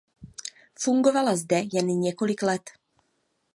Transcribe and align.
Fungovala 0.79 1.35
zde 1.35 1.61
jen 1.73 1.87
několik 1.87 2.41
let. 2.41 2.61